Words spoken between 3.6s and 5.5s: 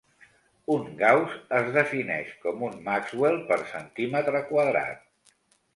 centímetre quadrat.